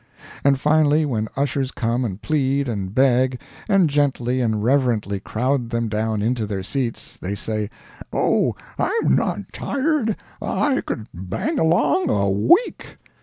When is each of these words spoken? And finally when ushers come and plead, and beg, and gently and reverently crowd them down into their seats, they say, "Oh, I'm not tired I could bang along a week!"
And 0.43 0.59
finally 0.59 1.05
when 1.05 1.27
ushers 1.35 1.69
come 1.69 2.03
and 2.05 2.19
plead, 2.19 2.67
and 2.67 2.91
beg, 2.91 3.39
and 3.69 3.87
gently 3.87 4.41
and 4.41 4.63
reverently 4.63 5.19
crowd 5.19 5.69
them 5.69 5.89
down 5.89 6.23
into 6.23 6.47
their 6.47 6.63
seats, 6.63 7.17
they 7.17 7.35
say, 7.35 7.69
"Oh, 8.11 8.55
I'm 8.79 9.13
not 9.15 9.53
tired 9.53 10.15
I 10.41 10.81
could 10.87 11.05
bang 11.13 11.59
along 11.59 12.09
a 12.09 12.31
week!" 12.31 12.97